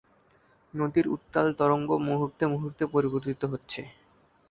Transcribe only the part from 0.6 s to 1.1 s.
নদীর